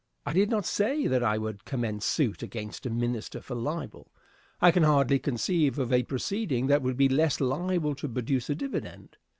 [0.25, 4.11] I did not say that I would commence suit against a minister for libel.
[4.59, 8.55] I can hardly conceive of a proceeding that would be less liable to produce a
[8.55, 9.17] dividend.